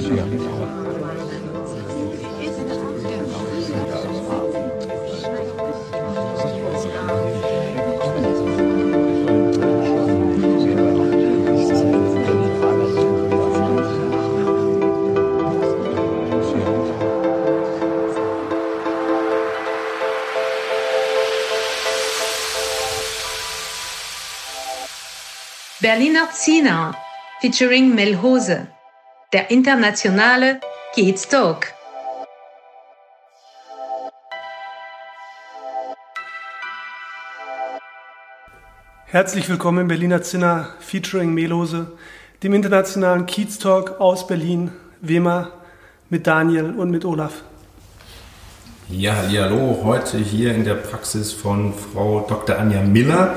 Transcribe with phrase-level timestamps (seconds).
[0.00, 1.23] 是啊。
[25.94, 26.92] Berliner Zina
[27.40, 28.66] featuring Melhose,
[29.32, 30.58] der internationale
[30.92, 31.68] Kids Talk.
[39.06, 41.92] Herzlich willkommen im Berliner Zinner featuring Melose,
[42.42, 45.52] dem internationalen Kiez Talk aus Berlin, Wema,
[46.10, 47.44] mit Daniel und mit Olaf.
[48.88, 52.58] Ja, hallo, heute hier in der Praxis von Frau Dr.
[52.58, 53.36] Anja Miller.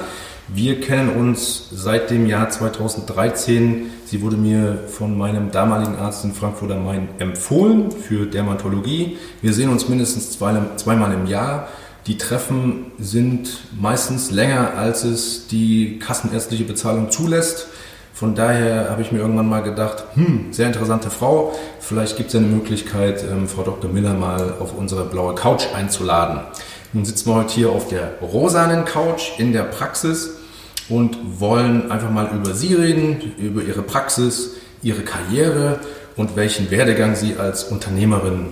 [0.50, 3.92] Wir kennen uns seit dem Jahr 2013.
[4.06, 9.18] Sie wurde mir von meinem damaligen Arzt in Frankfurt am Main empfohlen für Dermatologie.
[9.42, 11.68] Wir sehen uns mindestens zweimal im Jahr.
[12.06, 17.68] Die Treffen sind meistens länger, als es die kassenärztliche Bezahlung zulässt.
[18.14, 21.54] Von daher habe ich mir irgendwann mal gedacht, hm, sehr interessante Frau.
[21.82, 23.92] Vielleicht gibt es eine Möglichkeit, ähm, Frau Dr.
[23.92, 26.40] Miller mal auf unsere blaue Couch einzuladen.
[26.94, 30.37] Nun sitzen wir heute hier auf der rosanen Couch in der Praxis
[30.90, 35.80] und wollen einfach mal über Sie reden, über Ihre Praxis, Ihre Karriere
[36.16, 38.48] und welchen Werdegang sie als Unternehmerin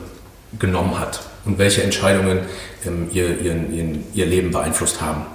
[0.59, 2.39] genommen hat und welche Entscheidungen
[2.86, 5.25] ähm, ihr, ihren, ihren, ihr Leben beeinflusst haben.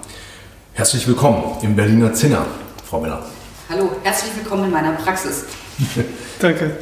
[0.75, 2.47] Herzlich willkommen im Berliner Zinner,
[2.89, 3.23] Frau Miller.
[3.69, 5.45] Hallo, herzlich willkommen in meiner Praxis.
[6.41, 6.77] Danke.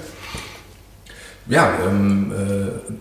[1.49, 2.93] Ja, ähm, äh,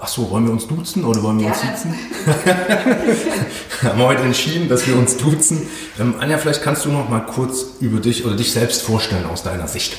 [0.00, 1.94] Ach so, wollen wir uns duzen oder wollen wir uns sitzen?
[3.82, 5.68] haben wir heute entschieden, dass wir uns duzen.
[5.98, 9.42] Ähm, Anja, vielleicht kannst du noch mal kurz über dich oder dich selbst vorstellen aus
[9.42, 9.96] deiner Sicht.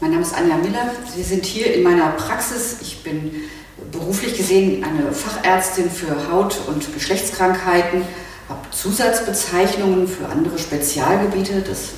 [0.00, 0.90] Mein Name ist Anja Miller.
[1.14, 2.76] Wir sind hier in meiner Praxis.
[2.80, 3.32] Ich bin
[3.90, 8.02] beruflich gesehen eine Fachärztin für Haut- und Geschlechtskrankheiten,
[8.48, 11.62] habe Zusatzbezeichnungen für andere Spezialgebiete.
[11.62, 11.90] Das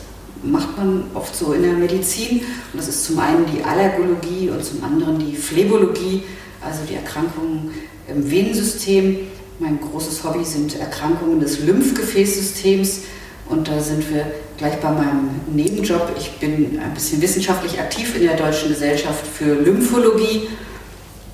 [0.42, 2.40] macht man oft so in der Medizin.
[2.72, 6.22] Und das ist zum einen die Allergologie und zum anderen die Phlebologie,
[6.60, 7.70] also die Erkrankungen
[8.08, 9.18] im Venensystem.
[9.58, 13.00] Mein großes Hobby sind Erkrankungen des Lymphgefäßsystems.
[13.48, 16.12] Und da sind wir gleich bei meinem Nebenjob.
[16.16, 20.48] Ich bin ein bisschen wissenschaftlich aktiv in der Deutschen Gesellschaft für Lymphologie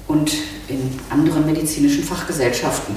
[0.09, 0.33] und
[0.69, 2.97] in anderen medizinischen Fachgesellschaften.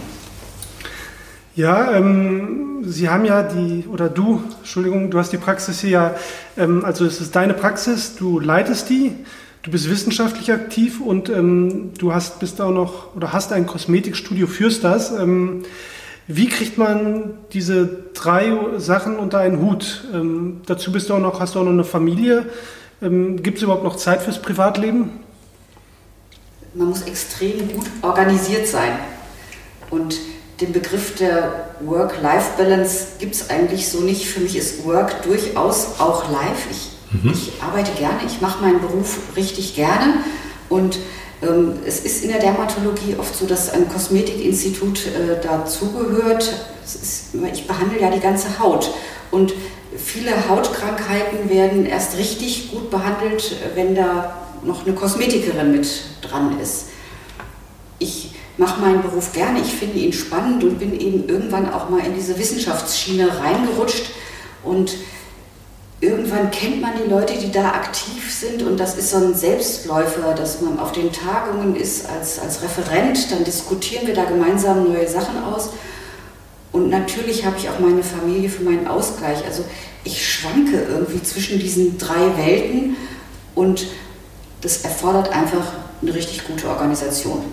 [1.59, 6.15] Ja, ähm, Sie haben ja die, oder du, Entschuldigung, du hast die Praxis hier ja,
[6.55, 9.11] ähm, also es ist deine Praxis, du leitest die,
[9.63, 14.47] du bist wissenschaftlich aktiv und ähm, du hast, bist auch noch, oder hast ein Kosmetikstudio,
[14.47, 15.11] führst das.
[15.11, 15.63] Ähm,
[16.27, 20.05] wie kriegt man diese drei Sachen unter einen Hut?
[20.13, 22.45] Ähm, dazu bist du auch noch, hast du auch noch eine Familie.
[23.01, 25.09] Ähm, Gibt es überhaupt noch Zeit fürs Privatleben?
[26.73, 28.93] Man muss extrem gut organisiert sein.
[29.89, 30.15] Und
[30.61, 34.27] den Begriff der Work-Life-Balance gibt es eigentlich so nicht.
[34.27, 36.67] Für mich ist Work durchaus auch live.
[36.69, 37.31] Ich, mhm.
[37.31, 40.15] ich arbeite gerne, ich mache meinen Beruf richtig gerne
[40.67, 40.99] und
[41.41, 46.51] ähm, es ist in der Dermatologie oft so, dass ein Kosmetikinstitut äh, dazugehört.
[47.53, 48.91] Ich behandle ja die ganze Haut
[49.31, 49.53] und
[49.95, 55.87] viele Hautkrankheiten werden erst richtig gut behandelt, wenn da noch eine Kosmetikerin mit
[56.21, 56.87] dran ist.
[57.99, 62.05] Ich mache meinen Beruf gerne, ich finde ihn spannend und bin eben irgendwann auch mal
[62.05, 64.11] in diese Wissenschaftsschiene reingerutscht.
[64.63, 64.95] Und
[66.01, 68.61] irgendwann kennt man die Leute, die da aktiv sind.
[68.61, 73.31] Und das ist so ein Selbstläufer, dass man auf den Tagungen ist als, als Referent,
[73.31, 75.69] dann diskutieren wir da gemeinsam neue Sachen aus.
[76.71, 79.43] Und natürlich habe ich auch meine Familie für meinen Ausgleich.
[79.45, 79.63] Also
[80.03, 82.95] ich schwanke irgendwie zwischen diesen drei Welten.
[83.55, 83.87] Und
[84.61, 87.43] das erfordert einfach eine richtig gute Organisation.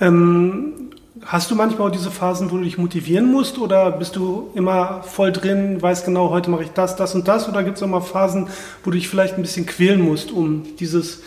[0.00, 0.90] Ähm,
[1.24, 5.02] hast du manchmal auch diese Phasen, wo du dich motivieren musst oder bist du immer
[5.02, 7.88] voll drin, weißt genau, heute mache ich das, das und das oder gibt es auch
[7.88, 8.48] mal Phasen,
[8.82, 11.20] wo du dich vielleicht ein bisschen quälen musst, um dieses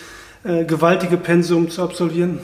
[0.43, 2.39] äh, gewaltige Pensum zu absolvieren?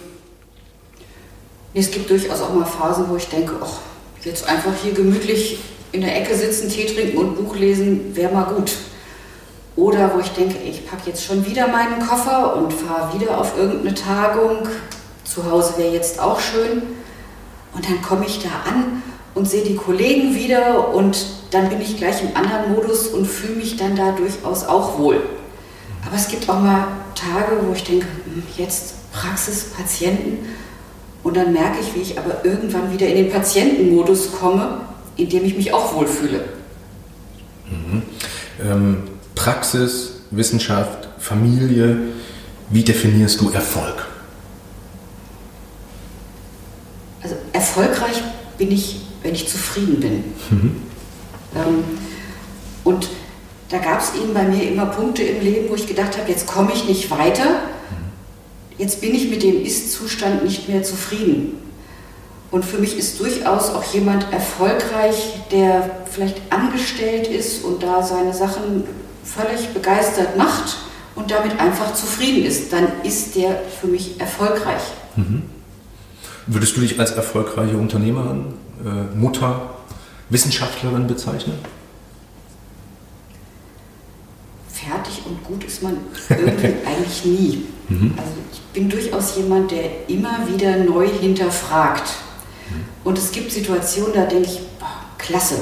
[1.74, 3.80] Es gibt durchaus auch mal Phasen, wo ich denke, ach,
[4.24, 5.60] jetzt einfach hier gemütlich
[5.92, 8.74] in der Ecke sitzen, Tee trinken und Buch lesen, wäre mal gut.
[9.76, 13.58] Oder wo ich denke, ich packe jetzt schon wieder meinen Koffer und fahre wieder auf
[13.58, 14.68] irgendeine Tagung,
[15.30, 16.82] zu Hause wäre jetzt auch schön.
[17.74, 19.04] Und dann komme ich da an
[19.36, 23.56] und sehe die Kollegen wieder und dann bin ich gleich im anderen Modus und fühle
[23.56, 25.22] mich dann da durchaus auch wohl.
[26.06, 30.50] Aber es gibt auch mal Tage, wo ich denke, hm, jetzt Praxis, Patienten
[31.24, 34.82] und dann merke ich, wie ich aber irgendwann wieder in den Patientenmodus komme,
[35.16, 36.46] in dem ich mich auch wohlfühle.
[37.70, 38.02] Mhm.
[38.64, 39.04] Ähm,
[39.36, 41.98] Praxis, Wissenschaft, Familie,
[42.70, 44.08] wie definierst du Erfolg?
[47.22, 47.36] Also
[47.70, 48.24] erfolgreich
[48.58, 50.24] bin ich, wenn ich zufrieden bin.
[50.50, 50.76] Mhm.
[51.56, 51.84] Ähm,
[52.84, 53.10] und
[53.70, 56.48] da gab es eben bei mir immer Punkte im Leben, wo ich gedacht habe, jetzt
[56.48, 57.62] komme ich nicht weiter,
[58.78, 61.58] jetzt bin ich mit dem Ist-Zustand nicht mehr zufrieden.
[62.52, 68.34] Und für mich ist durchaus auch jemand erfolgreich, der vielleicht angestellt ist und da seine
[68.34, 68.86] Sachen
[69.24, 70.78] völlig begeistert macht
[71.16, 72.74] und damit einfach zufrieden ist.
[72.74, 74.82] Dann ist der für mich erfolgreich.
[75.16, 75.44] Mhm.
[76.52, 78.46] Würdest du dich als erfolgreiche Unternehmerin,
[78.84, 79.70] äh, Mutter,
[80.30, 81.54] Wissenschaftlerin bezeichnen?
[84.90, 85.98] fertig und gut ist man
[86.30, 87.66] irgendwie eigentlich nie.
[87.90, 88.14] Mhm.
[88.18, 92.10] Also ich bin durchaus jemand, der immer wieder neu hinterfragt.
[92.70, 92.86] Mhm.
[93.04, 94.88] Und es gibt Situationen, da denke ich, boah,
[95.18, 95.56] klasse.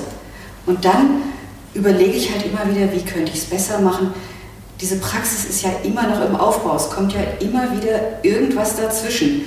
[0.65, 1.21] Und dann
[1.73, 4.13] überlege ich halt immer wieder, wie könnte ich es besser machen.
[4.81, 6.75] Diese Praxis ist ja immer noch im Aufbau.
[6.75, 9.43] Es kommt ja immer wieder irgendwas dazwischen.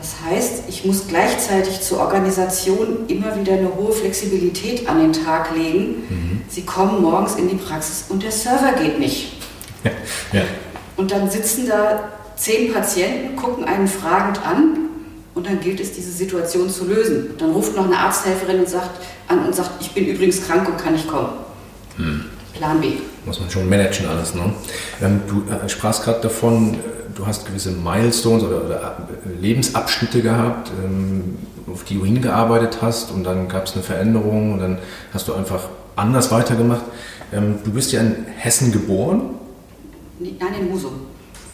[0.00, 5.54] Das heißt, ich muss gleichzeitig zur Organisation immer wieder eine hohe Flexibilität an den Tag
[5.54, 6.04] legen.
[6.08, 6.40] Mhm.
[6.48, 9.34] Sie kommen morgens in die Praxis und der Server geht nicht.
[9.84, 9.90] Ja.
[10.32, 10.42] Ja.
[10.96, 14.88] Und dann sitzen da zehn Patienten, gucken einen fragend an
[15.34, 17.34] und dann gilt es, diese Situation zu lösen.
[17.36, 20.78] Dann ruft noch eine Arzthelferin und sagt, an und sagt, ich bin übrigens krank und
[20.78, 21.28] kann nicht kommen.
[21.98, 22.24] Mhm.
[22.54, 22.92] Plan B.
[23.26, 24.34] Muss man schon managen alles.
[24.34, 24.52] Ne?
[25.02, 26.78] Ähm, du äh, sprachst gerade davon,
[27.14, 28.96] du hast gewisse Milestones oder, oder
[29.40, 31.38] Lebensabschnitte gehabt, ähm,
[31.72, 34.78] auf die du hingearbeitet hast und dann gab es eine Veränderung und dann
[35.12, 36.82] hast du einfach anders weitergemacht.
[37.32, 39.22] Ähm, du bist ja in Hessen geboren?
[40.18, 40.92] Nein, in Husum.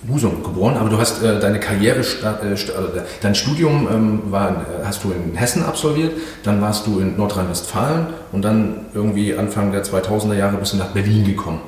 [0.08, 4.84] Husum geboren, aber du hast äh, deine Karriere, äh, äh, dein Studium ähm, war, äh,
[4.84, 6.12] hast du in Hessen absolviert,
[6.44, 10.88] dann warst du in Nordrhein-Westfalen und dann irgendwie Anfang der 2000er Jahre bist du nach
[10.88, 11.60] Berlin gekommen.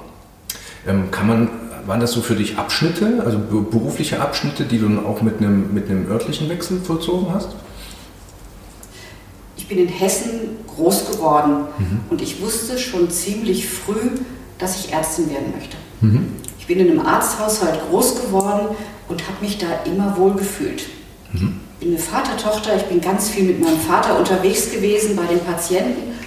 [0.87, 1.49] Ähm, kann man
[1.88, 5.73] waren das so für dich Abschnitte, also berufliche Abschnitte, die du dann auch mit einem,
[5.73, 7.49] mit einem örtlichen Wechsel vollzogen hast?
[9.56, 10.31] Ich bin in Hessen
[10.67, 12.00] groß geworden mhm.
[12.11, 14.11] und ich wusste schon ziemlich früh,
[14.58, 15.76] dass ich Ärztin werden möchte.
[16.02, 16.32] Mhm.
[16.58, 18.76] Ich bin in einem Arzthaushalt groß geworden
[19.08, 20.85] und habe mich da immer wohl gefühlt.
[21.32, 21.61] Mhm.
[21.81, 25.40] Ich bin eine Vatertochter, ich bin ganz viel mit meinem Vater unterwegs gewesen bei den
[25.40, 26.19] Patienten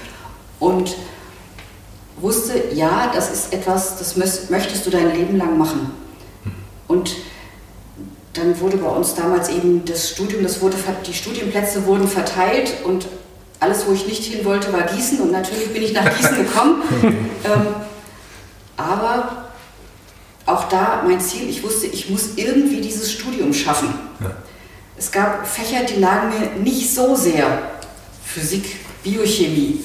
[0.60, 0.96] und
[2.22, 5.92] wusste, ja, das ist etwas, das möchtest du dein Leben lang machen.
[6.88, 7.16] Und
[8.34, 13.08] dann wurde bei uns damals eben das Studium, das wurde, die Studienplätze wurden verteilt und
[13.60, 16.82] alles, wo ich nicht hin wollte, war Gießen und natürlich bin ich nach Gießen gekommen.
[17.04, 17.68] ähm,
[18.78, 19.52] aber
[20.46, 23.94] auch da mein Ziel, ich wusste, ich muss irgendwie dieses Studium schaffen.
[24.20, 24.32] Ja.
[24.98, 27.72] Es gab Fächer, die lagen mir nicht so sehr.
[28.24, 29.84] Physik, Biochemie.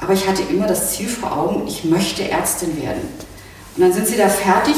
[0.00, 3.02] Aber ich hatte immer das Ziel vor Augen, ich möchte Ärztin werden.
[3.76, 4.76] Und dann sind sie da fertig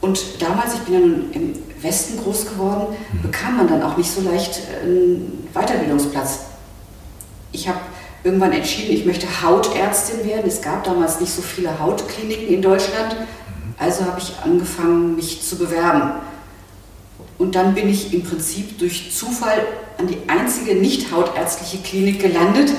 [0.00, 3.22] und damals, ich bin ja nun im Westen groß geworden, mhm.
[3.22, 6.40] bekam man dann auch nicht so leicht einen Weiterbildungsplatz.
[7.52, 7.78] Ich habe
[8.24, 10.44] irgendwann entschieden, ich möchte Hautärztin werden.
[10.46, 13.14] Es gab damals nicht so viele Hautkliniken in Deutschland.
[13.14, 13.74] Mhm.
[13.78, 16.14] Also habe ich angefangen, mich zu bewerben.
[17.38, 19.66] Und dann bin ich im Prinzip durch Zufall
[19.98, 22.72] an die einzige nicht hautärztliche Klinik gelandet,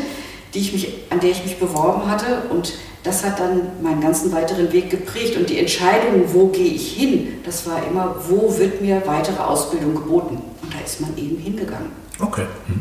[0.54, 2.44] die ich mich, an der ich mich beworben hatte.
[2.50, 2.74] Und
[3.04, 5.38] das hat dann meinen ganzen weiteren Weg geprägt.
[5.38, 9.96] Und die Entscheidung, wo gehe ich hin, das war immer, wo wird mir weitere Ausbildung
[9.96, 10.38] geboten.
[10.62, 11.92] Und da ist man eben hingegangen.
[12.20, 12.46] Okay.
[12.68, 12.80] Hm.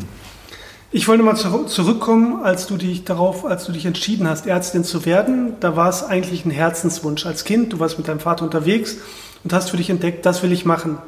[0.95, 5.05] Ich wollte mal zurückkommen, als du dich darauf, als du dich entschieden hast, Ärztin zu
[5.07, 5.55] werden.
[5.59, 7.73] Da war es eigentlich ein Herzenswunsch als Kind.
[7.73, 8.97] Du warst mit deinem Vater unterwegs
[9.43, 10.99] und hast für dich entdeckt, das will ich machen.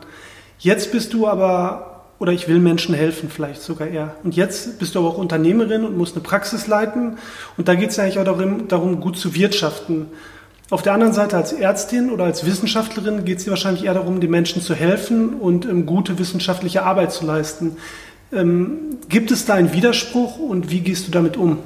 [0.57, 4.15] Jetzt bist du aber oder ich will Menschen helfen, vielleicht sogar eher.
[4.23, 7.17] Und jetzt bist du aber auch Unternehmerin und musst eine Praxis leiten.
[7.57, 10.07] Und da geht es eigentlich auch darum, darum, gut zu wirtschaften.
[10.69, 14.19] Auf der anderen Seite als Ärztin oder als Wissenschaftlerin geht es dir wahrscheinlich eher darum,
[14.19, 17.77] den Menschen zu helfen und ähm, gute wissenschaftliche Arbeit zu leisten.
[18.33, 21.59] Ähm, gibt es da einen Widerspruch und wie gehst du damit um?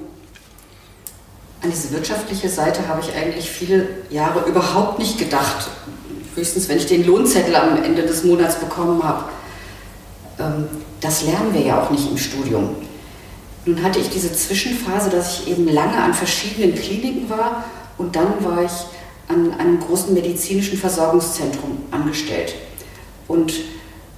[1.61, 5.69] An diese wirtschaftliche Seite habe ich eigentlich viele Jahre überhaupt nicht gedacht.
[6.35, 9.25] Höchstens, wenn ich den Lohnzettel am Ende des Monats bekommen habe.
[10.39, 10.67] Ähm,
[11.01, 12.75] das lernen wir ja auch nicht im Studium.
[13.65, 17.65] Nun hatte ich diese Zwischenphase, dass ich eben lange an verschiedenen Kliniken war
[17.97, 18.71] und dann war ich
[19.27, 22.55] an einem großen medizinischen Versorgungszentrum angestellt.
[23.27, 23.53] Und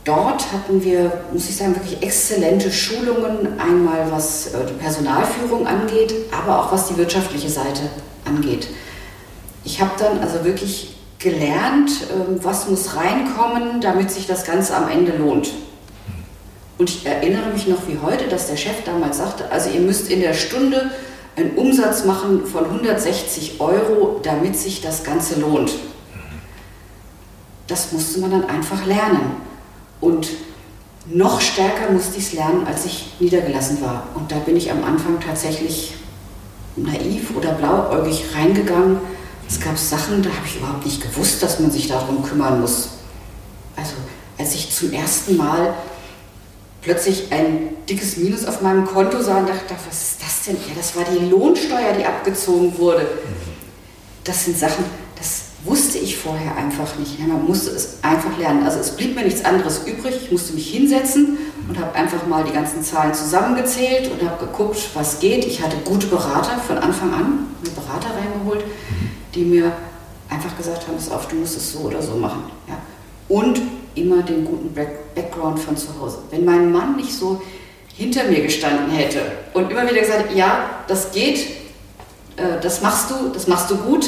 [0.06, 6.14] dort hatten wir, muss ich sagen, wirklich exzellente Schulungen, einmal was äh, die Personalführung angeht,
[6.32, 7.82] aber auch was die wirtschaftliche Seite
[8.26, 8.68] angeht.
[9.64, 14.90] Ich habe dann also wirklich gelernt, ähm, was muss reinkommen, damit sich das Ganze am
[14.90, 15.52] Ende lohnt.
[16.82, 20.10] Und ich erinnere mich noch wie heute, dass der Chef damals sagte, also ihr müsst
[20.10, 20.90] in der Stunde
[21.36, 25.74] einen Umsatz machen von 160 Euro, damit sich das Ganze lohnt.
[27.68, 29.34] Das musste man dann einfach lernen.
[30.00, 30.30] Und
[31.06, 34.08] noch stärker musste ich es lernen, als ich niedergelassen war.
[34.16, 35.94] Und da bin ich am Anfang tatsächlich
[36.76, 38.98] naiv oder blauäugig reingegangen.
[39.48, 42.90] Es gab Sachen, da habe ich überhaupt nicht gewusst, dass man sich darum kümmern muss.
[43.76, 43.94] Also
[44.40, 45.76] als ich zum ersten Mal
[46.82, 50.56] plötzlich ein dickes Minus auf meinem Konto sah und dachte, was ist das denn?
[50.56, 53.08] Ja, das war die Lohnsteuer, die abgezogen wurde.
[54.24, 54.86] Das sind Sachen,
[55.18, 57.20] das wusste ich vorher einfach nicht.
[57.20, 58.64] man musste es einfach lernen.
[58.64, 60.16] Also es blieb mir nichts anderes übrig.
[60.24, 64.80] Ich musste mich hinsetzen und habe einfach mal die ganzen Zahlen zusammengezählt und habe geguckt,
[64.96, 65.46] was geht.
[65.46, 68.64] Ich hatte gute Berater von Anfang an, eine Berater reingeholt,
[69.36, 69.72] die mir
[70.30, 72.44] einfach gesagt haben, pass auf, du musst es so oder so machen.
[72.68, 72.78] Ja.
[73.28, 73.62] Und
[73.96, 74.74] immer den guten
[75.16, 76.20] Background von zu Hause.
[76.30, 77.42] Wenn mein Mann nicht so
[77.94, 79.20] hinter mir gestanden hätte
[79.54, 81.40] und immer wieder gesagt, ja, das geht,
[82.38, 84.06] äh, das machst du, das machst du gut,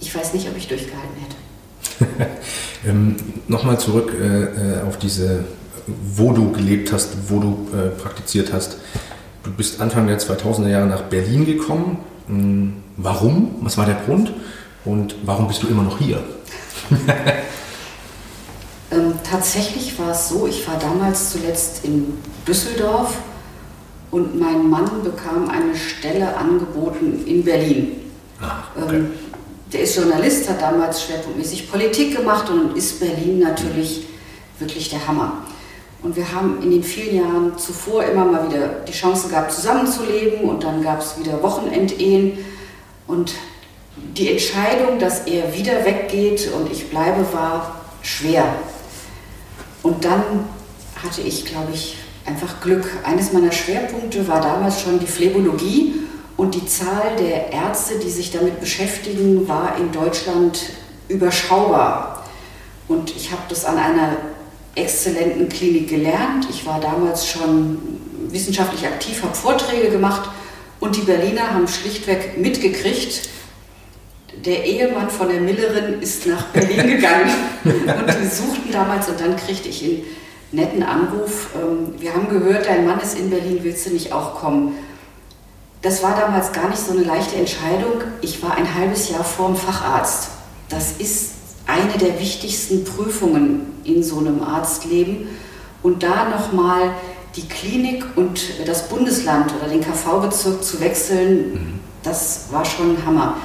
[0.00, 2.26] ich weiß nicht, ob ich durchgehalten hätte.
[2.86, 3.16] ähm,
[3.48, 5.44] Nochmal zurück äh, äh, auf diese,
[5.86, 8.78] wo du gelebt hast, wo du äh, praktiziert hast.
[9.44, 11.98] Du bist Anfang der 2000er Jahre nach Berlin gekommen.
[12.26, 13.54] Hm, warum?
[13.60, 14.32] Was war der Grund?
[14.84, 16.22] Und warum bist du immer noch hier?
[19.26, 23.16] ähm, tatsächlich war es so, ich war damals zuletzt in Düsseldorf
[24.10, 28.12] und mein Mann bekam eine Stelle angeboten in Berlin.
[28.40, 28.96] Ah, okay.
[28.96, 29.10] ähm,
[29.72, 34.06] der ist Journalist, hat damals schwerpunktmäßig Politik gemacht und ist Berlin natürlich
[34.58, 35.32] wirklich der Hammer.
[36.02, 40.48] Und wir haben in den vielen Jahren zuvor immer mal wieder die Chance gehabt, zusammenzuleben
[40.48, 42.38] und dann gab es wieder Wochenendehen.
[43.08, 43.34] Und
[43.96, 48.44] die Entscheidung, dass er wieder weggeht und ich bleibe, war schwer.
[49.86, 50.20] Und dann
[51.00, 52.90] hatte ich, glaube ich, einfach Glück.
[53.04, 55.94] Eines meiner Schwerpunkte war damals schon die Phlebologie
[56.36, 60.58] und die Zahl der Ärzte, die sich damit beschäftigen, war in Deutschland
[61.06, 62.24] überschaubar.
[62.88, 64.16] Und ich habe das an einer
[64.74, 66.48] exzellenten Klinik gelernt.
[66.50, 67.78] Ich war damals schon
[68.30, 70.28] wissenschaftlich aktiv, habe Vorträge gemacht
[70.80, 73.28] und die Berliner haben schlichtweg mitgekriegt,
[74.44, 77.30] der Ehemann von der Millerin ist nach Berlin gegangen
[77.64, 80.02] und die suchten damals und dann kriegte ich einen
[80.52, 81.50] netten Anruf.
[81.54, 84.74] Ähm, wir haben gehört, dein Mann ist in Berlin, willst du nicht auch kommen?
[85.82, 88.02] Das war damals gar nicht so eine leichte Entscheidung.
[88.20, 90.30] Ich war ein halbes Jahr vorm Facharzt.
[90.68, 91.32] Das ist
[91.66, 95.28] eine der wichtigsten Prüfungen in so einem Arztleben.
[95.82, 96.90] Und da nochmal
[97.36, 101.80] die Klinik und das Bundesland oder den KV-Bezirk zu wechseln, mhm.
[102.02, 103.36] das war schon ein Hammer.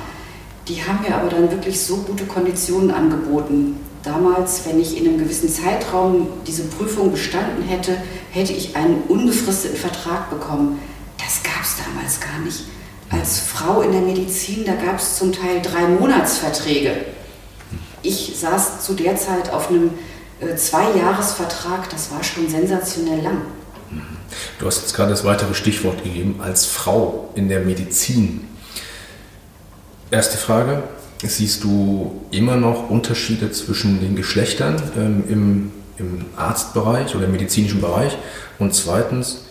[0.67, 3.77] Die haben mir aber dann wirklich so gute Konditionen angeboten.
[4.03, 7.97] Damals, wenn ich in einem gewissen Zeitraum diese Prüfung bestanden hätte,
[8.31, 10.79] hätte ich einen unbefristeten Vertrag bekommen.
[11.17, 12.63] Das gab es damals gar nicht.
[13.09, 17.05] Als Frau in der Medizin, da gab es zum Teil drei Monatsverträge.
[18.03, 19.91] Ich saß zu der Zeit auf einem
[20.39, 23.41] äh, Zweijahresvertrag, das war schon sensationell lang.
[24.59, 28.47] Du hast jetzt gerade das weitere Stichwort gegeben, als Frau in der Medizin.
[30.11, 30.83] Erste Frage,
[31.23, 37.81] siehst du immer noch Unterschiede zwischen den Geschlechtern ähm, im, im Arztbereich oder im medizinischen
[37.81, 38.17] Bereich?
[38.59, 39.45] Und zweitens,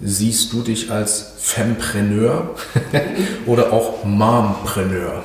[0.00, 2.54] Siehst du dich als Fempreneur
[3.46, 5.24] oder auch Mompreneur?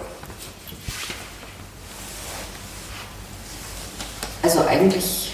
[4.42, 5.34] Also eigentlich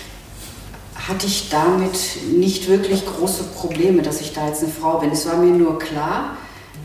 [0.95, 1.93] hatte ich damit
[2.35, 5.11] nicht wirklich große Probleme, dass ich da jetzt eine Frau bin.
[5.11, 6.35] Es war mir nur klar,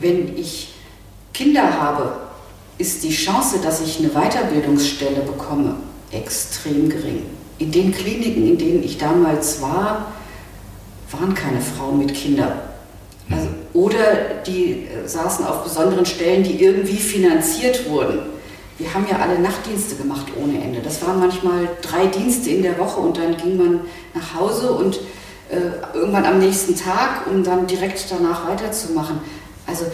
[0.01, 0.75] wenn ich
[1.33, 2.17] Kinder habe,
[2.83, 5.77] ist die Chance, dass ich eine Weiterbildungsstelle bekomme,
[6.11, 7.23] extrem gering.
[7.59, 10.13] In den Kliniken, in denen ich damals war,
[11.13, 12.53] waren keine Frauen mit Kindern.
[13.31, 18.19] Also, oder die äh, saßen auf besonderen Stellen, die irgendwie finanziert wurden.
[18.79, 20.81] Wir haben ja alle Nachtdienste gemacht ohne Ende.
[20.81, 23.81] Das waren manchmal drei Dienste in der Woche und dann ging man
[24.13, 24.97] nach Hause und
[25.51, 29.21] äh, irgendwann am nächsten Tag, um dann direkt danach weiterzumachen.
[29.69, 29.85] Also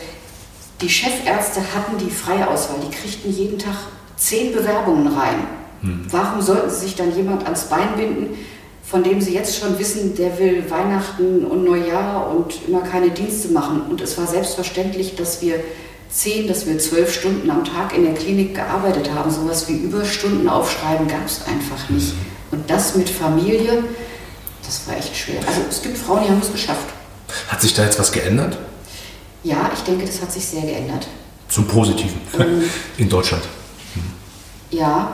[0.81, 3.75] die Chefärzte hatten die freie Auswahl, die kriegten jeden Tag
[4.17, 5.47] zehn Bewerbungen rein.
[5.83, 6.07] Hm.
[6.11, 8.39] Warum sollten sie sich dann jemand ans Bein binden,
[8.89, 13.49] von dem sie jetzt schon wissen, der will Weihnachten und Neujahr und immer keine Dienste
[13.49, 13.83] machen.
[13.83, 15.57] Und es war selbstverständlich, dass wir
[16.11, 19.31] zehn, dass wir zwölf Stunden am Tag in der Klinik gearbeitet haben.
[19.31, 22.15] Sowas wie Überstunden aufschreiben gab es einfach nicht.
[22.51, 23.85] Und das mit Familie,
[24.65, 25.41] das war echt schwer.
[25.47, 26.89] Also es gibt Frauen, die haben es geschafft.
[27.49, 28.57] Hat sich da jetzt was geändert?
[29.43, 31.07] Ja, ich denke, das hat sich sehr geändert.
[31.49, 32.65] Zum Positiven ähm,
[32.99, 33.43] in Deutschland.
[33.95, 34.03] Hm.
[34.79, 35.13] Ja,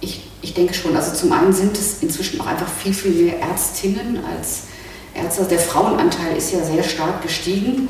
[0.00, 0.96] ich ich denke schon.
[0.96, 4.62] Also zum einen sind es inzwischen auch einfach viel, viel mehr Ärztinnen als
[5.14, 5.44] Ärzte.
[5.44, 7.88] Der Frauenanteil ist ja sehr stark gestiegen.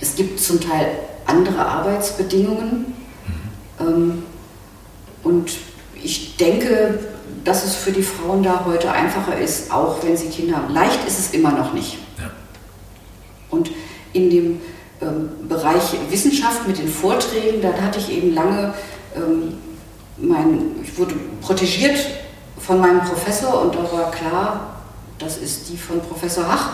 [0.00, 2.94] Es gibt zum Teil andere Arbeitsbedingungen.
[3.78, 3.86] Mhm.
[3.86, 4.22] Ähm,
[5.22, 5.52] und
[6.02, 6.98] ich denke,
[7.44, 10.72] dass es für die Frauen da heute einfacher ist, auch wenn sie Kinder haben.
[10.72, 11.98] Leicht ist es immer noch nicht.
[12.18, 12.30] Ja.
[13.50, 13.70] Und
[14.14, 14.60] in dem
[15.02, 18.72] ähm, Bereich Wissenschaft mit den Vorträgen, dann hatte ich eben lange,
[19.14, 19.54] ähm,
[20.16, 21.98] mein, ich wurde protegiert
[22.58, 24.76] von meinem Professor und da war klar,
[25.18, 26.70] das ist die von Professor Hach.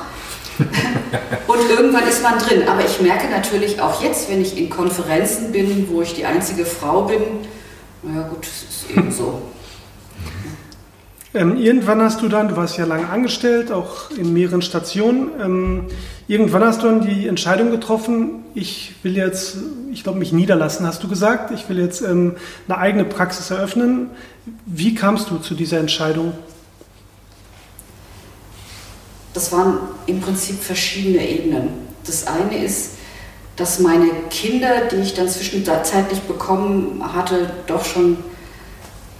[1.46, 2.68] und irgendwann ist man drin.
[2.68, 6.66] Aber ich merke natürlich auch jetzt, wenn ich in Konferenzen bin, wo ich die einzige
[6.66, 7.22] Frau bin,
[8.02, 9.42] naja gut, es ist eben so.
[11.32, 15.86] Ähm, irgendwann hast du dann, du warst ja lange angestellt, auch in mehreren Stationen, ähm,
[16.26, 19.58] irgendwann hast du dann die Entscheidung getroffen, ich will jetzt,
[19.92, 22.34] ich glaube, mich niederlassen, hast du gesagt, ich will jetzt ähm,
[22.66, 24.10] eine eigene Praxis eröffnen.
[24.66, 26.32] Wie kamst du zu dieser Entscheidung?
[29.32, 31.68] Das waren im Prinzip verschiedene Ebenen.
[32.04, 32.94] Das eine ist,
[33.54, 38.16] dass meine Kinder, die ich dann zwischenzeitlich bekommen hatte, doch schon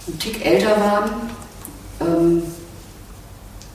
[0.07, 1.11] einen Tick älter waren
[2.01, 2.43] ähm,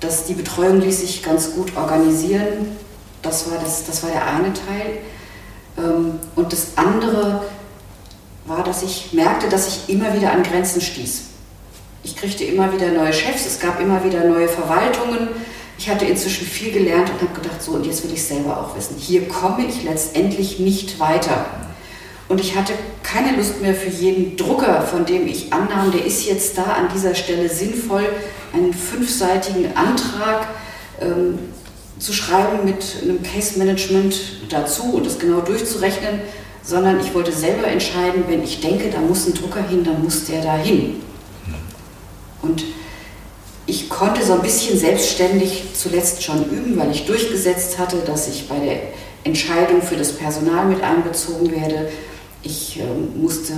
[0.01, 2.77] dass die Betreuung ließ sich ganz gut organisieren.
[3.23, 4.99] Das war, das, das war der eine Teil.
[5.79, 7.43] Ähm, und das andere
[8.45, 11.23] war, dass ich merkte, dass ich immer wieder an Grenzen stieß.
[12.03, 15.29] Ich kriegte immer wieder neue Chefs, es gab immer wieder neue Verwaltungen.
[15.79, 18.77] Ich hatte inzwischen viel gelernt und habe gedacht, so und jetzt will ich selber auch
[18.77, 18.97] wissen.
[18.97, 21.47] Hier komme ich letztendlich nicht weiter.
[22.29, 26.27] Und ich hatte keine Lust mehr für jeden Drucker, von dem ich annahm, der ist
[26.27, 28.05] jetzt da an dieser Stelle sinnvoll,
[28.53, 30.49] einen fünfseitigen Antrag
[31.01, 31.39] ähm,
[31.99, 34.17] zu schreiben mit einem Case Management
[34.49, 36.21] dazu und das genau durchzurechnen,
[36.63, 40.25] sondern ich wollte selber entscheiden, wenn ich denke, da muss ein Drucker hin, dann muss
[40.25, 41.01] der da hin.
[42.43, 42.65] Und
[43.67, 48.49] ich konnte so ein bisschen selbstständig zuletzt schon üben, weil ich durchgesetzt hatte, dass ich
[48.49, 48.79] bei der
[49.25, 51.89] Entscheidung für das Personal mit einbezogen werde
[52.47, 52.85] ich äh,
[53.21, 53.53] musste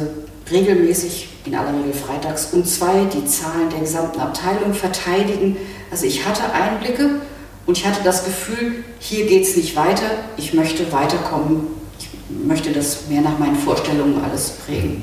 [0.50, 5.56] regelmäßig, in aller Regel freitags um zwei, die Zahlen der gesamten Abteilung verteidigen.
[5.90, 7.20] Also ich hatte Einblicke
[7.66, 11.66] und ich hatte das Gefühl, hier geht es nicht weiter, ich möchte weiterkommen,
[11.98, 12.08] ich
[12.46, 15.02] möchte das mehr nach meinen Vorstellungen alles prägen.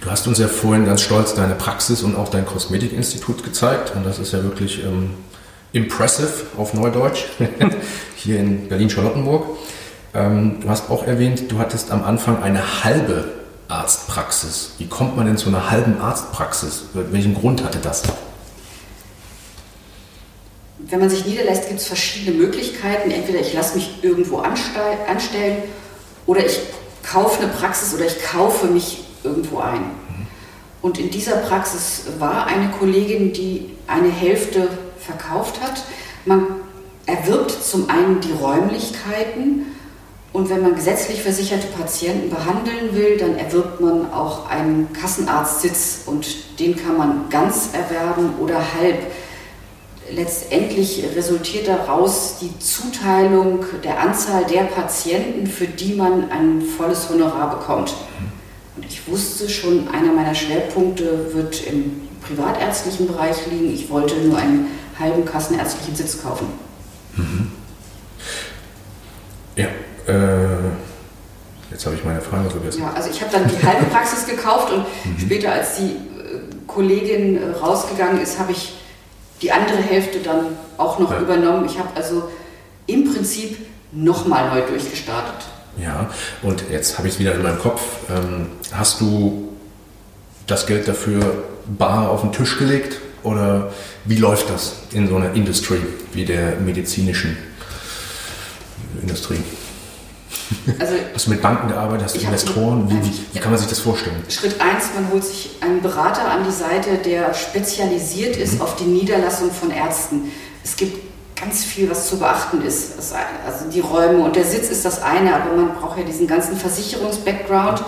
[0.00, 4.06] Du hast uns ja vorhin ganz stolz deine Praxis und auch dein Kosmetikinstitut gezeigt und
[4.06, 5.10] das ist ja wirklich ähm,
[5.72, 7.24] impressive auf Neudeutsch
[8.16, 9.44] hier in Berlin-Charlottenburg.
[10.14, 13.32] Ähm, du hast auch erwähnt, du hattest am Anfang eine halbe
[13.68, 14.72] Arztpraxis.
[14.78, 16.86] Wie kommt man denn zu einer halben Arztpraxis?
[16.94, 18.02] Welchen Grund hatte das?
[20.78, 23.10] Wenn man sich niederlässt, gibt es verschiedene Möglichkeiten.
[23.12, 25.58] Entweder ich lasse mich irgendwo anstellen
[26.26, 26.58] oder ich
[27.04, 29.84] kaufe eine Praxis oder ich kaufe mich irgendwo ein.
[30.82, 34.68] Und in dieser Praxis war eine Kollegin, die eine Hälfte
[34.98, 35.84] verkauft hat.
[36.24, 36.46] Man
[37.06, 39.66] erwirbt zum einen die Räumlichkeiten
[40.32, 46.60] und wenn man gesetzlich versicherte Patienten behandeln will, dann erwirbt man auch einen Kassenarztsitz und
[46.60, 48.98] den kann man ganz erwerben oder halb.
[50.12, 57.58] Letztendlich resultiert daraus die Zuteilung der Anzahl der Patienten, für die man ein volles Honorar
[57.58, 57.94] bekommt.
[58.76, 63.72] Und ich wusste schon, einer meiner Schwerpunkte wird im privatärztlichen Bereich liegen.
[63.72, 66.46] Ich wollte nur einen halben kassenärztlichen Sitz kaufen.
[67.16, 67.59] Mhm.
[70.10, 72.82] Äh, jetzt habe ich meine Frage vergessen.
[72.82, 75.18] Ja, also ich habe dann die halbe Praxis gekauft und mhm.
[75.18, 78.74] später, als die äh, Kollegin äh, rausgegangen ist, habe ich
[79.42, 81.20] die andere Hälfte dann auch noch ja.
[81.20, 81.64] übernommen.
[81.66, 82.28] Ich habe also
[82.86, 83.56] im Prinzip
[83.92, 85.46] nochmal neu durchgestartet.
[85.78, 86.10] Ja,
[86.42, 87.82] und jetzt habe ich es wieder in meinem Kopf.
[88.10, 89.48] Ähm, hast du
[90.46, 93.72] das Geld dafür bar auf den Tisch gelegt oder
[94.04, 95.80] wie läuft das in so einer Industrie
[96.12, 97.36] wie der medizinischen
[99.00, 99.38] Industrie?
[100.78, 102.04] Also, hast du mit Banken gearbeitet?
[102.04, 102.88] Hast du Investoren?
[102.90, 104.22] Wie, wie, wie, kann man sich das vorstellen?
[104.28, 108.62] Schritt 1, man holt sich einen Berater an die Seite, der spezialisiert ist mhm.
[108.62, 110.32] auf die Niederlassung von Ärzten.
[110.64, 111.10] Es gibt
[111.40, 112.92] ganz viel, was zu beachten ist.
[113.46, 116.56] Also die Räume und der Sitz ist das eine, aber man braucht ja diesen ganzen
[116.56, 117.82] Versicherungs-Background.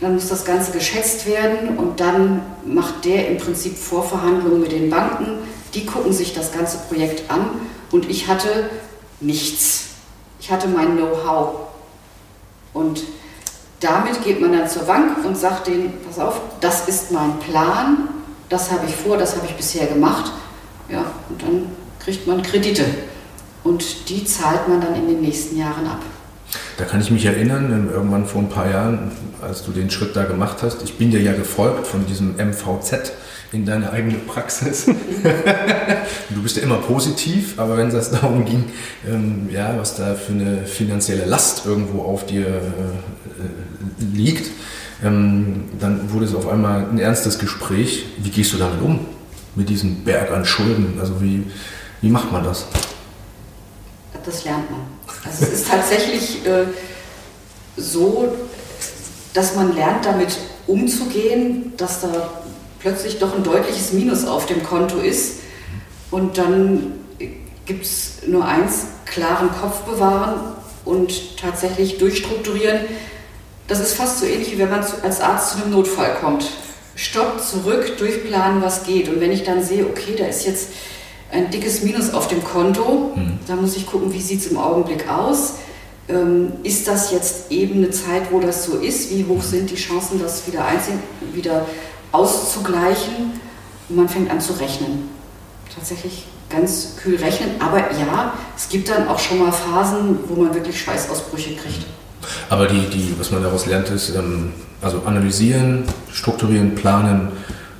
[0.00, 4.90] Dann muss das Ganze geschätzt werden und dann macht der im Prinzip Vorverhandlungen mit den
[4.90, 5.38] Banken.
[5.74, 7.46] Die gucken sich das ganze Projekt an
[7.90, 8.70] und ich hatte
[9.20, 9.93] nichts.
[10.44, 11.54] Ich hatte mein Know-how.
[12.74, 13.02] Und
[13.80, 18.08] damit geht man dann zur Bank und sagt denen, pass auf, das ist mein Plan,
[18.50, 20.30] das habe ich vor, das habe ich bisher gemacht.
[20.90, 21.66] Ja, und dann
[21.98, 22.84] kriegt man Kredite.
[23.62, 26.02] Und die zahlt man dann in den nächsten Jahren ab.
[26.76, 30.24] Da kann ich mich erinnern, irgendwann vor ein paar Jahren, als du den Schritt da
[30.24, 33.12] gemacht hast, ich bin dir ja gefolgt von diesem MVZ
[33.54, 34.86] in deine eigene Praxis.
[36.30, 38.64] du bist ja immer positiv, aber wenn es darum ging,
[39.08, 44.50] ähm, ja, was da für eine finanzielle Last irgendwo auf dir äh, liegt,
[45.02, 48.06] ähm, dann wurde es auf einmal ein ernstes Gespräch.
[48.18, 49.06] Wie gehst du damit um?
[49.54, 50.98] Mit diesem Berg an Schulden?
[51.00, 51.44] Also wie,
[52.00, 52.66] wie macht man das?
[54.24, 54.80] Das lernt man.
[55.24, 56.64] Also es ist tatsächlich äh,
[57.76, 58.34] so,
[59.32, 62.30] dass man lernt, damit umzugehen, dass da
[62.84, 65.40] plötzlich doch ein deutliches Minus auf dem Konto ist.
[66.10, 66.92] Und dann
[67.64, 70.34] gibt es nur eins, klaren Kopf bewahren
[70.84, 72.80] und tatsächlich durchstrukturieren.
[73.68, 76.44] Das ist fast so ähnlich, wie wenn man als Arzt zu einem Notfall kommt.
[76.94, 79.08] Stopp, zurück, durchplanen, was geht.
[79.08, 80.68] Und wenn ich dann sehe, okay, da ist jetzt
[81.32, 83.38] ein dickes Minus auf dem Konto, mhm.
[83.48, 85.54] dann muss ich gucken, wie sieht es im Augenblick aus.
[86.06, 89.10] Ähm, ist das jetzt eben eine Zeit, wo das so ist?
[89.10, 91.64] Wie hoch sind die Chancen, das wieder, einzeln, wieder
[92.14, 93.40] auszugleichen?
[93.88, 95.10] Und man fängt an zu rechnen.
[95.74, 97.60] Tatsächlich ganz kühl rechnen.
[97.60, 101.86] Aber ja, es gibt dann auch schon mal Phasen, wo man wirklich Schweißausbrüche kriegt.
[102.48, 107.32] Aber die, die, was man daraus lernt, ist ähm, also analysieren, strukturieren, planen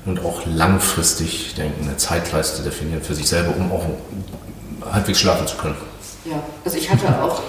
[0.04, 3.86] und auch langfristig denken, eine Zeitleiste definieren für sich selber, um auch
[4.92, 5.76] halbwegs schlafen zu können.
[6.26, 7.40] Ja, also ich hatte auch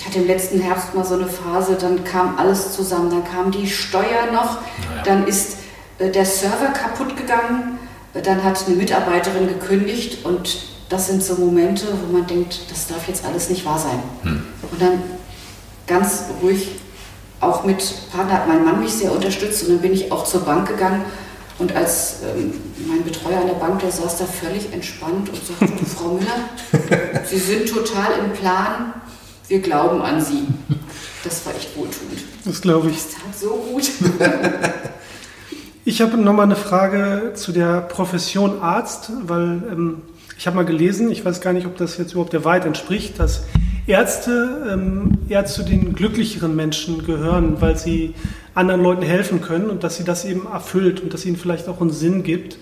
[0.00, 3.10] ich hatte im letzten Herbst mal so eine Phase, dann kam alles zusammen.
[3.10, 4.56] Dann kam die Steuer noch,
[4.88, 5.02] naja.
[5.04, 5.58] dann ist
[6.00, 7.78] der Server kaputt gegangen,
[8.14, 13.06] dann hat eine Mitarbeiterin gekündigt und das sind so Momente, wo man denkt, das darf
[13.06, 14.02] jetzt alles nicht wahr sein.
[14.22, 14.42] Hm.
[14.70, 15.02] Und dann
[15.86, 16.72] ganz ruhig,
[17.40, 20.40] auch mit Partner hat mein Mann mich sehr unterstützt und dann bin ich auch zur
[20.40, 21.04] Bank gegangen
[21.58, 22.54] und als ähm,
[22.88, 27.38] mein Betreuer an der Bank, der saß da völlig entspannt und sagte, Frau Müller, Sie
[27.38, 28.94] sind total im Plan,
[29.46, 30.46] wir glauben an sie.
[31.22, 32.24] Das war echt wohltuend.
[32.44, 32.96] Das glaube ich.
[32.96, 33.90] Das tat so gut.
[35.90, 40.02] ich habe nochmal eine Frage zu der Profession Arzt, weil ähm,
[40.38, 43.18] ich habe mal gelesen, ich weiß gar nicht, ob das jetzt überhaupt der Wahrheit entspricht,
[43.18, 43.42] dass
[43.88, 48.14] Ärzte ähm, eher zu den glücklicheren Menschen gehören, weil sie
[48.54, 51.80] anderen Leuten helfen können und dass sie das eben erfüllt und dass ihnen vielleicht auch
[51.80, 52.56] einen Sinn gibt.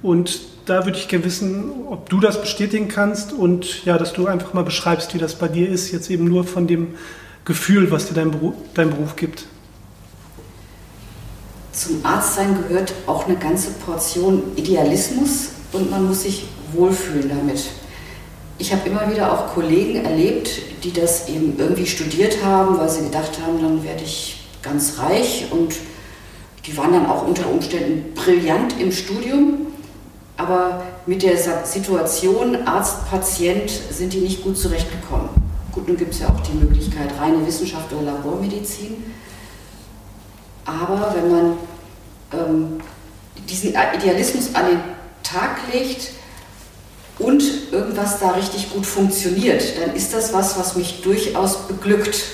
[0.00, 4.28] Und da würde ich gerne wissen, ob du das bestätigen kannst und ja, dass du
[4.28, 6.94] einfach mal beschreibst, wie das bei dir ist, jetzt eben nur von dem
[7.44, 9.46] Gefühl, was dir dein Beruf, dein Beruf gibt.
[11.72, 17.64] Zum Arztsein gehört auch eine ganze Portion Idealismus und man muss sich wohlfühlen damit.
[18.58, 20.50] Ich habe immer wieder auch Kollegen erlebt,
[20.84, 25.46] die das eben irgendwie studiert haben, weil sie gedacht haben, dann werde ich ganz reich
[25.50, 25.74] und
[26.66, 29.66] die waren dann auch unter Umständen brillant im Studium
[30.40, 35.28] aber mit der Situation Arzt-Patient sind die nicht gut zurechtgekommen.
[35.70, 39.04] Gut, nun gibt es ja auch die Möglichkeit reine Wissenschaft oder Labormedizin.
[40.64, 41.58] Aber wenn man
[42.32, 42.80] ähm,
[43.48, 44.80] diesen Idealismus an den
[45.22, 46.10] Tag legt
[47.18, 47.42] und
[47.72, 52.24] irgendwas da richtig gut funktioniert, dann ist das was, was mich durchaus beglückt.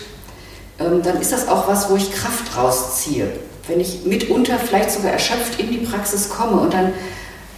[0.79, 3.31] Ähm, dann ist das auch was, wo ich Kraft rausziehe.
[3.67, 6.93] Wenn ich mitunter vielleicht sogar erschöpft in die Praxis komme und dann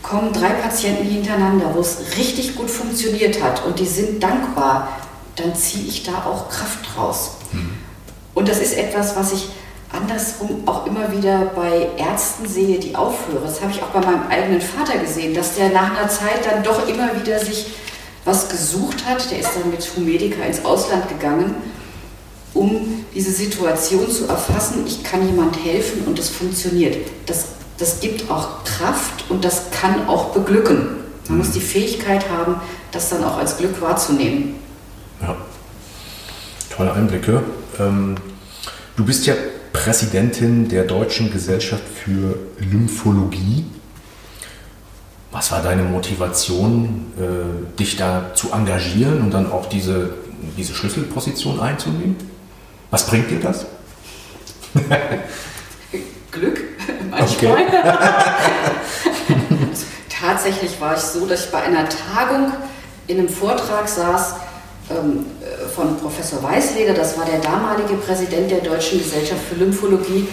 [0.03, 4.89] kommen drei Patienten hintereinander, wo es richtig gut funktioniert hat und die sind dankbar,
[5.37, 7.33] dann ziehe ich da auch Kraft raus.
[7.53, 7.71] Mhm.
[8.35, 9.49] Und das ist etwas, was ich
[9.91, 13.43] andersrum auch immer wieder bei Ärzten sehe, die aufhören.
[13.43, 16.63] Das habe ich auch bei meinem eigenen Vater gesehen, dass der nach einer Zeit dann
[16.63, 17.67] doch immer wieder sich
[18.25, 19.31] was gesucht hat.
[19.31, 21.55] Der ist dann mit Humedica ins Ausland gegangen,
[22.55, 24.85] um diese Situation zu erfassen.
[24.87, 26.97] Ich kann jemand helfen und es funktioniert.
[27.27, 27.47] Das
[27.79, 30.89] das gibt auch Kraft und das kann auch beglücken.
[31.29, 32.57] Man muss die Fähigkeit haben,
[32.91, 34.57] das dann auch als Glück wahrzunehmen.
[35.21, 35.37] Ja,
[36.75, 37.43] tolle Einblicke.
[37.79, 38.17] Ähm,
[38.97, 39.35] du bist ja
[39.79, 43.65] Präsidentin der Deutschen Gesellschaft für Lymphologie.
[45.31, 50.15] Was war deine Motivation, äh, dich da zu engagieren und dann auch diese,
[50.57, 52.17] diese Schlüsselposition einzunehmen?
[52.91, 53.67] Was bringt dir das?
[56.33, 56.61] Glück
[57.11, 57.53] manchmal.
[57.53, 57.65] Okay.
[60.09, 62.53] Tatsächlich war ich so, dass ich bei einer Tagung
[63.07, 64.35] in einem Vortrag saß
[65.75, 70.27] von Professor Weißleder, das war der damalige Präsident der Deutschen Gesellschaft für Lymphologie,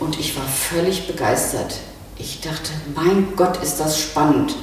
[0.00, 1.76] und ich war völlig begeistert.
[2.16, 4.56] Ich dachte, mein Gott, ist das spannend.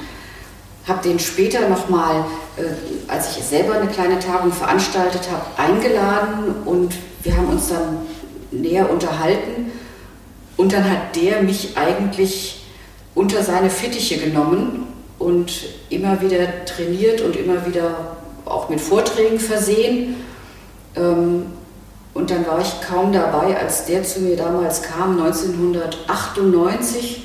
[0.86, 2.24] Habe den später nochmal,
[2.56, 7.98] äh, als ich selber eine kleine Tagung veranstaltet habe, eingeladen und wir haben uns dann
[8.50, 9.70] näher unterhalten.
[10.56, 12.64] Und dann hat der mich eigentlich
[13.14, 14.86] unter seine Fittiche genommen
[15.18, 15.52] und
[15.90, 18.17] immer wieder trainiert und immer wieder
[18.50, 20.16] auch mit Vorträgen versehen.
[20.96, 21.46] Ähm,
[22.14, 27.24] und dann war ich kaum dabei, als der zu mir damals kam, 1998.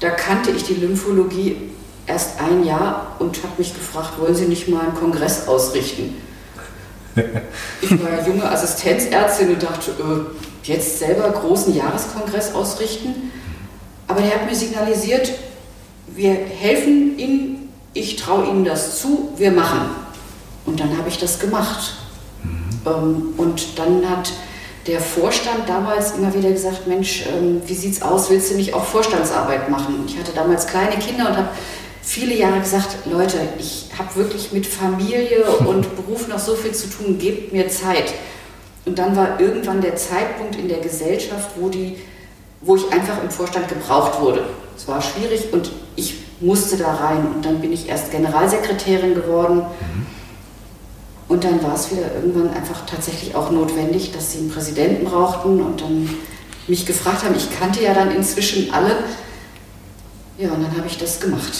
[0.00, 1.70] da kannte ich die Lymphologie
[2.06, 6.16] erst ein Jahr und habe mich gefragt, wollen Sie nicht mal einen Kongress ausrichten?
[7.82, 13.30] ich war junge Assistenzärztin und dachte, äh, jetzt selber großen Jahreskongress ausrichten.
[14.06, 15.32] Aber der hat mir signalisiert,
[16.08, 19.99] wir helfen Ihnen, ich traue Ihnen das zu, wir machen.
[20.66, 21.94] Und dann habe ich das gemacht.
[22.42, 23.34] Mhm.
[23.36, 24.32] Und dann hat
[24.86, 28.84] der Vorstand damals immer wieder gesagt, Mensch, ähm, wie sieht's aus, willst du nicht auch
[28.84, 30.04] Vorstandsarbeit machen?
[30.06, 31.48] Ich hatte damals kleine Kinder und habe
[32.02, 36.88] viele Jahre gesagt, Leute, ich habe wirklich mit Familie und Beruf noch so viel zu
[36.88, 38.14] tun, gebt mir Zeit.
[38.86, 41.98] Und dann war irgendwann der Zeitpunkt in der Gesellschaft, wo, die,
[42.62, 44.44] wo ich einfach im Vorstand gebraucht wurde.
[44.76, 47.26] Es war schwierig und ich musste da rein.
[47.34, 49.58] Und dann bin ich erst Generalsekretärin geworden.
[49.58, 50.06] Mhm.
[51.30, 55.62] Und dann war es wieder irgendwann einfach tatsächlich auch notwendig, dass sie einen Präsidenten brauchten
[55.62, 56.10] und dann
[56.66, 57.36] mich gefragt haben.
[57.36, 58.96] Ich kannte ja dann inzwischen alle.
[60.38, 61.52] Ja, und dann habe ich das gemacht.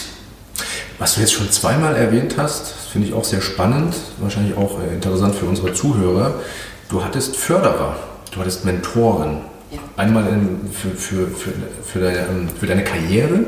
[0.98, 4.92] Was du jetzt schon zweimal erwähnt hast, finde ich auch sehr spannend, wahrscheinlich auch äh,
[4.92, 6.40] interessant für unsere Zuhörer.
[6.88, 7.94] Du hattest Förderer,
[8.32, 9.42] du hattest Mentoren.
[9.70, 9.78] Ja.
[9.96, 11.52] Einmal in, für, für, für,
[11.84, 13.44] für, deine, ähm, für deine Karriere,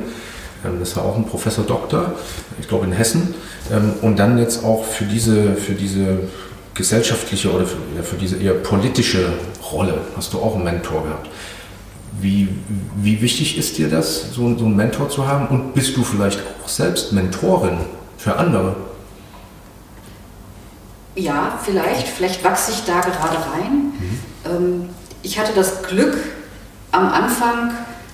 [0.78, 2.12] das war auch ein Professor Doktor,
[2.60, 3.34] ich glaube in Hessen,
[3.70, 6.20] ähm, und dann jetzt auch für diese, für diese
[6.74, 9.32] gesellschaftliche oder für, für diese eher politische
[9.72, 11.28] Rolle hast du auch einen Mentor gehabt.
[12.20, 12.48] Wie,
[12.96, 15.48] wie wichtig ist dir das, so, so einen Mentor zu haben?
[15.48, 17.78] Und bist du vielleicht auch selbst Mentorin
[18.18, 18.76] für andere?
[21.14, 22.08] Ja, vielleicht.
[22.08, 23.92] Vielleicht wachse ich da gerade rein.
[23.98, 24.20] Mhm.
[24.44, 24.88] Ähm,
[25.22, 26.16] ich hatte das Glück,
[26.90, 27.72] am Anfang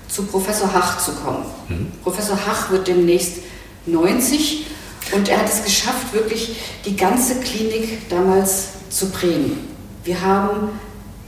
[0.09, 1.45] zu Professor Hach zu kommen.
[1.69, 1.93] Mhm.
[2.03, 3.39] Professor Hach wird demnächst
[3.87, 4.67] 90
[5.15, 9.69] und er hat es geschafft, wirklich die ganze Klinik damals zu prägen.
[10.05, 10.71] Wir haben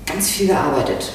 [0.07, 1.13] ganz viel gearbeitet.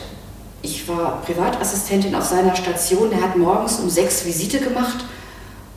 [0.62, 3.12] Ich war Privatassistentin auf seiner Station.
[3.12, 5.06] Er hat morgens um sechs Visite gemacht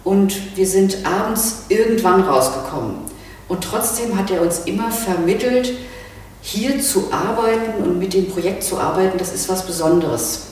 [0.05, 2.97] und wir sind abends irgendwann rausgekommen.
[3.49, 5.73] Und trotzdem hat er uns immer vermittelt,
[6.41, 10.48] hier zu arbeiten und mit dem Projekt zu arbeiten, das ist was Besonderes.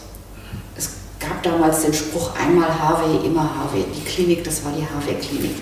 [1.46, 3.84] Damals den Spruch, einmal Harvey, immer Harvey.
[3.94, 5.54] Die Klinik, das war die Harvey-Klinik.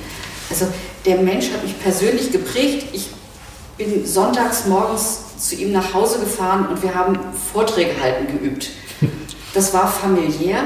[0.48, 0.66] Also
[1.04, 2.86] der Mensch hat mich persönlich geprägt.
[2.92, 3.08] Ich
[3.76, 7.18] bin sonntags morgens zu ihm nach Hause gefahren und wir haben
[7.52, 8.70] Vorträge halten geübt.
[9.52, 10.58] Das war familiär,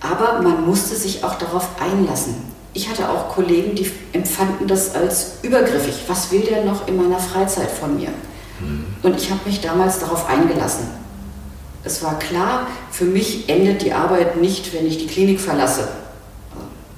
[0.00, 2.34] aber man musste sich auch darauf einlassen.
[2.74, 5.94] Ich hatte auch Kollegen, die empfanden das als übergriffig.
[6.08, 8.08] Was will der noch in meiner Freizeit von mir?
[8.58, 8.84] Hm.
[9.02, 10.88] Und ich habe mich damals darauf eingelassen.
[11.86, 15.86] Es war klar, für mich endet die Arbeit nicht, wenn ich die Klinik verlasse,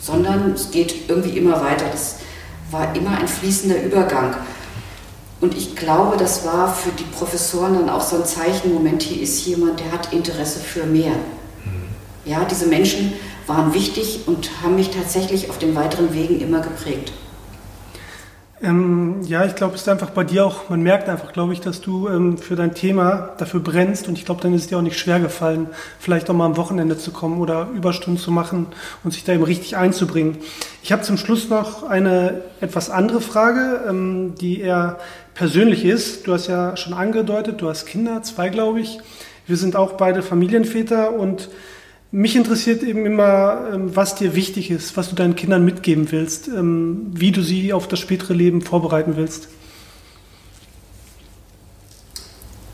[0.01, 1.85] sondern es geht irgendwie immer weiter.
[1.92, 2.16] Das
[2.70, 4.35] war immer ein fließender Übergang.
[5.42, 9.22] Und ich glaube, das war für die Professoren dann auch so ein Zeichen, Moment, hier
[9.22, 11.12] ist jemand, der hat Interesse für mehr.
[11.12, 11.85] Mhm.
[12.24, 13.12] Ja, diese Menschen
[13.46, 17.12] waren wichtig und haben mich tatsächlich auf den weiteren Wegen immer geprägt.
[18.61, 21.61] Ähm, ja, ich glaube, es ist einfach bei dir auch, man merkt einfach, glaube ich,
[21.61, 24.79] dass du ähm, für dein Thema dafür brennst und ich glaube, dann ist es dir
[24.79, 25.68] auch nicht schwer gefallen,
[26.01, 28.66] vielleicht auch mal am Wochenende zu kommen oder Überstunden zu machen
[29.05, 30.38] und sich da eben richtig einzubringen.
[30.83, 34.99] Ich habe zum Schluss noch eine etwas andere Frage, ähm, die eher
[35.35, 36.27] persönlich ist.
[36.27, 38.99] Du hast ja schon angedeutet, du hast Kinder, zwei glaube ich.
[39.47, 41.49] Wir sind auch beide Familienväter und
[42.11, 46.49] mich interessiert eben immer, ähm, was dir wichtig ist, was du deinen Kindern mitgeben willst,
[46.49, 49.49] ähm, wie du sie auf das spätere Leben vorbereiten willst.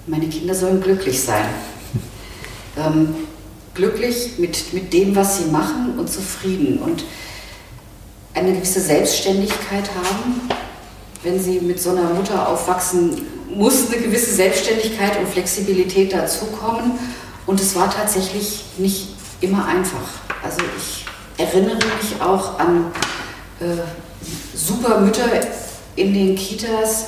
[0.07, 1.47] Meine Kinder sollen glücklich sein.
[2.77, 3.15] Ähm,
[3.75, 7.05] glücklich mit, mit dem, was sie machen und zufrieden und
[8.35, 10.43] eine gewisse Selbstständigkeit haben.
[11.23, 16.93] Wenn sie mit so einer Mutter aufwachsen, muss eine gewisse Selbstständigkeit und Flexibilität dazukommen.
[17.47, 19.14] Und es war tatsächlich nicht
[19.45, 20.09] immer einfach.
[20.43, 21.05] Also ich
[21.39, 22.87] erinnere mich auch an
[23.61, 25.29] äh, super Mütter
[25.97, 27.07] in den Kitas,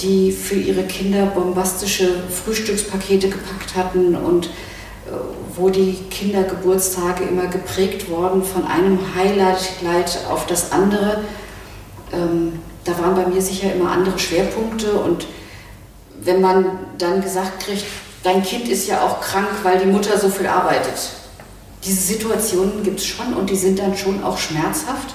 [0.00, 4.50] die für ihre Kinder bombastische Frühstückspakete gepackt hatten und äh,
[5.54, 11.24] wo die Kindergeburtstage immer geprägt wurden von einem Highlight auf das andere.
[12.12, 15.26] Ähm, da waren bei mir sicher immer andere Schwerpunkte und
[16.20, 17.84] wenn man dann gesagt kriegt,
[18.22, 21.10] dein Kind ist ja auch krank, weil die Mutter so viel arbeitet,
[21.84, 25.14] diese Situationen gibt es schon und die sind dann schon auch schmerzhaft.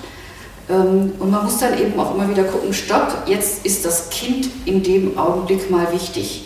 [0.70, 4.50] Ähm, und man muss dann eben auch immer wieder gucken, stopp, jetzt ist das Kind
[4.66, 6.46] in dem Augenblick mal wichtig.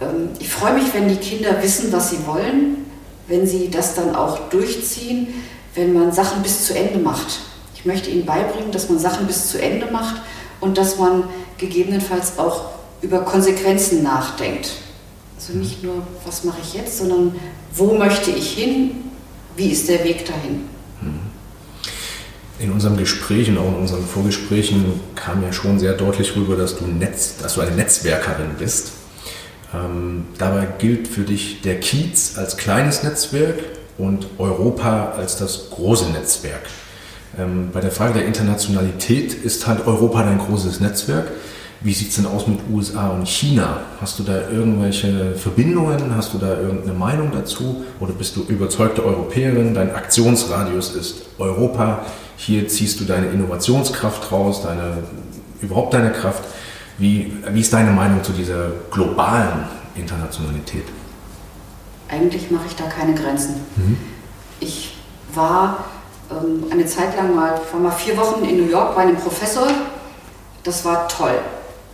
[0.00, 2.86] Ähm, ich freue mich, wenn die Kinder wissen, was sie wollen,
[3.26, 5.34] wenn sie das dann auch durchziehen,
[5.74, 7.40] wenn man Sachen bis zu Ende macht.
[7.74, 10.22] Ich möchte ihnen beibringen, dass man Sachen bis zu Ende macht
[10.60, 11.24] und dass man
[11.58, 12.66] gegebenenfalls auch
[13.02, 14.72] über Konsequenzen nachdenkt.
[15.36, 17.34] Also nicht nur, was mache ich jetzt, sondern
[17.74, 18.92] wo möchte ich hin,
[19.56, 20.68] wie ist der Weg dahin.
[22.58, 26.78] In unserem Gespräch und auch in unseren Vorgesprächen kam ja schon sehr deutlich rüber, dass
[26.78, 28.92] du, Netz, dass du eine Netzwerkerin bist.
[29.74, 33.58] Ähm, dabei gilt für dich der Kiez als kleines Netzwerk
[33.98, 36.62] und Europa als das große Netzwerk.
[37.36, 41.32] Ähm, bei der Frage der Internationalität ist halt Europa dein großes Netzwerk.
[41.84, 43.80] Wie sieht es denn aus mit USA und China?
[44.00, 46.16] Hast du da irgendwelche Verbindungen?
[46.16, 47.84] Hast du da irgendeine Meinung dazu?
[48.00, 49.74] Oder bist du überzeugte Europäerin?
[49.74, 52.06] Dein Aktionsradius ist Europa.
[52.38, 55.02] Hier ziehst du deine Innovationskraft raus, deine,
[55.60, 56.42] überhaupt deine Kraft.
[56.96, 60.84] Wie, wie ist deine Meinung zu dieser globalen Internationalität?
[62.08, 63.56] Eigentlich mache ich da keine Grenzen.
[63.76, 63.98] Mhm.
[64.58, 64.96] Ich
[65.34, 65.84] war
[66.30, 69.66] ähm, eine Zeit lang mal, war mal vier Wochen in New York bei einem Professor.
[70.62, 71.38] Das war toll.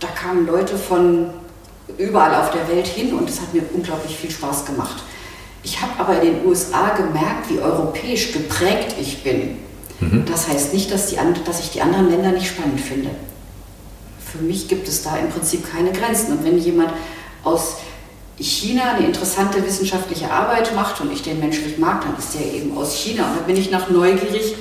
[0.01, 1.27] Da kamen Leute von
[1.97, 5.03] überall auf der Welt hin und es hat mir unglaublich viel Spaß gemacht.
[5.63, 9.59] Ich habe aber in den USA gemerkt, wie europäisch geprägt ich bin.
[10.01, 10.25] Mhm.
[10.25, 13.11] Das heißt nicht, dass, die, dass ich die anderen Länder nicht spannend finde
[14.31, 16.37] für mich gibt es da im Prinzip keine Grenzen.
[16.37, 16.91] Und wenn jemand
[17.43, 17.77] aus
[18.39, 22.77] China eine interessante wissenschaftliche Arbeit macht und ich den menschlich mag, dann ist der eben
[22.77, 23.29] aus China.
[23.29, 24.55] Und da bin ich nach neugierig,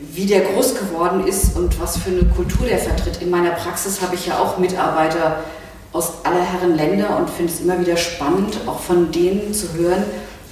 [0.00, 3.20] wie der groß geworden ist und was für eine Kultur der vertritt.
[3.22, 5.44] In meiner Praxis habe ich ja auch Mitarbeiter
[5.92, 10.04] aus aller Herren Länder und finde es immer wieder spannend, auch von denen zu hören,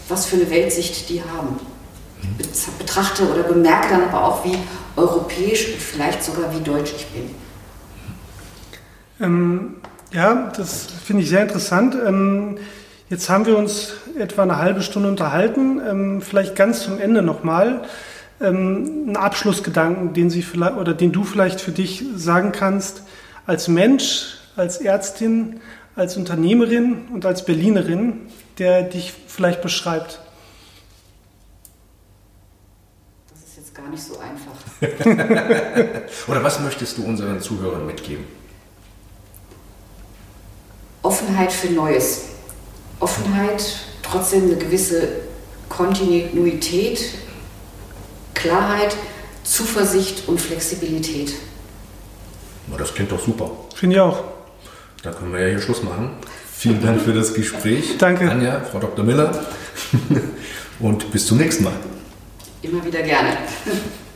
[0.08, 1.58] was für eine Weltsicht die haben.
[2.38, 4.58] Ich betrachte oder bemerke dann aber auch, wie
[4.96, 7.30] europäisch und vielleicht sogar wie deutsch ich bin.
[9.20, 9.76] Ähm,
[10.12, 11.94] ja, das finde ich sehr interessant.
[11.94, 12.58] Ähm,
[13.08, 15.80] jetzt haben wir uns etwa eine halbe Stunde unterhalten.
[15.88, 17.82] Ähm, vielleicht ganz zum Ende nochmal
[18.40, 23.02] ähm, einen Abschlussgedanken, den Sie vielleicht oder den du vielleicht für dich sagen kannst
[23.46, 25.60] als Mensch, als Ärztin,
[25.96, 30.20] als Unternehmerin und als Berlinerin, der dich vielleicht beschreibt.
[33.30, 34.52] Das ist jetzt gar nicht so einfach.
[36.28, 38.24] oder was möchtest du unseren Zuhörern mitgeben?
[41.02, 42.26] Offenheit für Neues.
[43.00, 43.64] Offenheit,
[44.02, 45.08] trotzdem eine gewisse
[45.68, 47.00] Kontinuität,
[48.38, 48.96] Klarheit,
[49.42, 51.34] Zuversicht und Flexibilität.
[52.76, 53.50] Das klingt doch super.
[53.74, 54.22] Finde ich auch.
[55.02, 56.10] Da können wir ja hier Schluss machen.
[56.56, 57.96] Vielen Dank für das Gespräch.
[57.98, 58.30] Danke.
[58.30, 59.04] Anja, Frau Dr.
[59.04, 59.46] Miller.
[60.80, 61.72] Und bis zum nächsten Mal.
[62.62, 63.38] Immer wieder gerne.